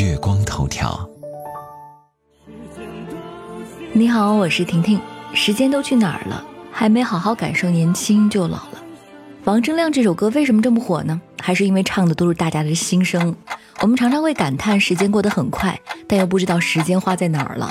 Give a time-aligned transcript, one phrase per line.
[0.00, 1.10] 月光头条。
[3.92, 5.00] 你好，我是婷婷。
[5.34, 6.44] 时间都去哪儿了？
[6.70, 8.84] 还没好好感受年轻就老了。
[9.42, 11.20] 王铮亮这首歌为什么这么火呢？
[11.40, 13.34] 还是因为唱的都是大家的心声。
[13.80, 15.76] 我们常常会感叹时间过得很快，
[16.06, 17.68] 但又不知道时间花在哪儿了。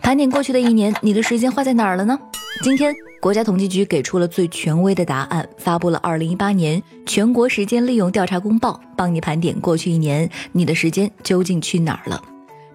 [0.00, 2.16] 盘点过去的一年，你的时间花在哪儿了呢？
[2.62, 2.94] 今天。
[3.20, 12.22] 国家统计局给出了最权威的答案，发布了二零一八年全国时间利用调查公报，帮你盘点过去一年你的时间究竟去哪儿了。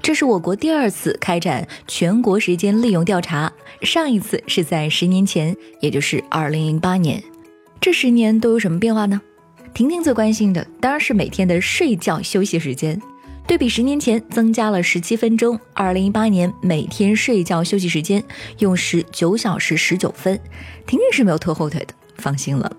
[0.02, 3.54] 这是我国第二次开展全国时间利用调查，
[3.84, 7.22] 上一次是在十年前，也就是二零零八年。
[7.80, 9.22] 这十年都有什么变化呢？
[9.76, 13.00] 婷婷最关心的当然是每天的睡觉休息时间。
[13.50, 18.24] 对比十年前增加了十七分钟，二零一八年每天睡觉休息时间
[18.60, 20.40] 用时九小时十九分，
[20.86, 22.72] 婷婷是没有拖后腿的，放心了。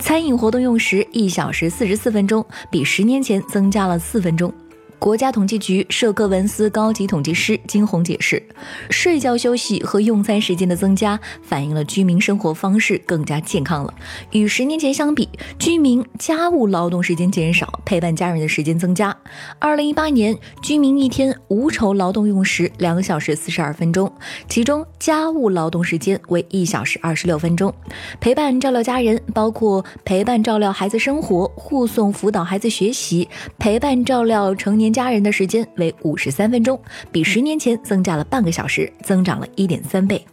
[0.00, 4.52] 餐饮活动用时一小时四十四分钟，比十年前增加了四分钟。
[4.98, 8.42] 国家统计局社科文司高级统计师金红解释，
[8.90, 13.94] 睡觉休息和用餐时间的增加，反映了居民生活方式更加健康了。
[14.32, 19.16] 与十年前相比，居民家务劳动时间减少，陪伴家人的时间增加。
[19.60, 24.12] 二零一八年，居民一天无酬劳动用时两小时四十二分钟，
[24.48, 27.72] 其中家务劳动时间为一小时二十六分钟，
[28.20, 33.28] 陪伴照料家人，包括陪伴照料孩子生活、护送辅导孩子学习、
[33.60, 34.87] 陪伴照料成年。
[34.92, 36.80] 家人的时间为五十三分钟，
[37.12, 40.24] 比十年前增加了半个小时，增长了一点三倍。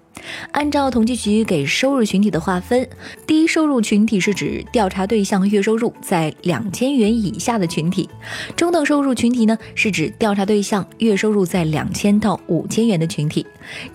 [0.52, 2.88] 按照统计局给收入群体的划分，
[3.28, 8.08] 低收入群体是指调查对象月收入在两千元以下的群体；
[8.56, 13.46] 中等收入群体呢，是指调查对象月收入在两千到五千元的群体；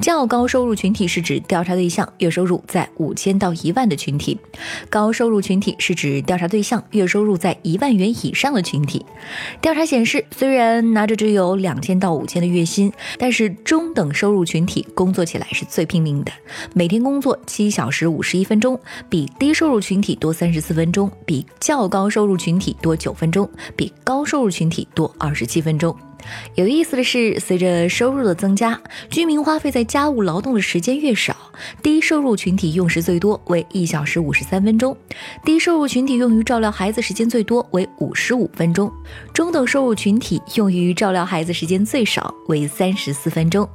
[0.01, 4.37] 较高收入群体是指调查对象月收入在五千到一万的群体；
[4.89, 9.05] 高收入群体是指调查对象月收入在一万元以上的群体。
[9.61, 16.20] 调查显示，虽然拿着只有两千到五千的月薪，但是中等收入群体工作起来是最拼命。
[16.75, 25.97] 每天工作七小时五十一分钟，比低收入群体多三十四分钟，比较高收入群体多九分钟，比高收入群体多二十七分钟。
[26.55, 31.37] 有意思的是，随着收入的增加，居民花费在家务劳动的时间越少。
[31.83, 34.97] 低收入群体用时最多为一小时五十三分钟，
[35.45, 38.91] 低收入群体用于照料孩子时间最多为五十五分钟，
[39.35, 43.69] 中等收入群体用于照料孩子时间最少为三十四分钟，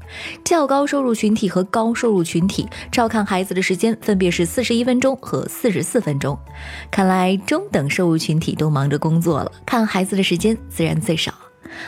[0.43, 6.37] 较高收入群体和高收入群体照看孩子的时间分别是四十一分钟和四十四分钟。
[6.89, 11.31] 看来中等收入群体都忙着工作了，看孩子的时间自然最少。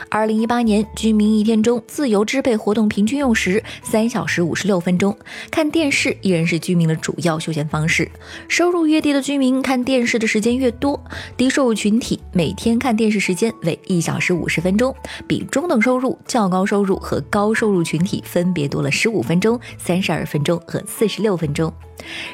[0.09, 5.17] 二零一八年，居民一天中自由支配活动平均用时三小时五十六分钟。
[5.51, 8.09] 看电视依然是居民的主要休闲方式。
[8.47, 10.99] 收入越低的居民看电视的时间越多。
[11.35, 14.95] 低收入群体每天看电视时间为一小时五十分钟，
[15.27, 21.71] 比中等收入、较高收入和高收入群体分别多了十五分钟、三十二分钟和四十六分钟。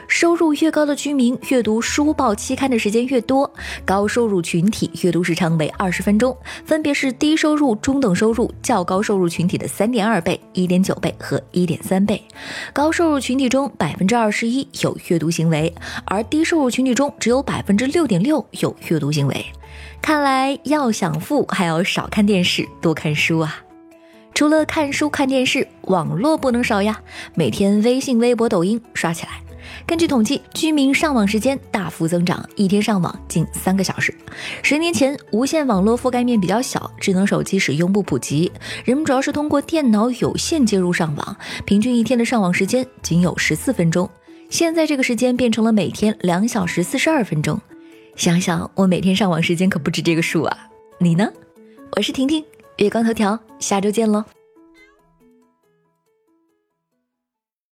[0.07, 3.51] 收入越高的居民阅读书报期刊的时间越多，
[3.85, 12.23] 高收入群体阅读时长为二十分钟，分别是低收入、中等收入、较高收入群体的三点二倍、一点九倍和一点三倍。
[12.71, 19.45] 高收入群体中百分之二十一有阅读行为，而低收入群体中只有百分之六点六有阅读行为。
[20.01, 23.61] 看来要想富，还要少看电视，多看书啊！
[24.33, 27.01] 除了看书、看电视，网络不能少呀，
[27.35, 29.41] 每天微信、微博、抖音刷起来。
[29.85, 34.13] 根据统计，居民上网时间大幅增长，一天上网近三个小时。
[34.61, 38.51] 十年前，无线网络覆盖面比较小，智能手机使用不普及，
[38.85, 44.09] 人们主要是通过电脑有线接入上网，平均一天的上网时间仅有十四分钟。
[44.49, 47.59] 现在这个时间变成了每天两小时四十二分钟。
[48.15, 50.57] 想想我每天上网时间可不止这个数啊！
[50.99, 51.27] 你呢？
[51.95, 52.43] 我是婷婷，
[52.77, 54.23] 月光头条，下周见喽。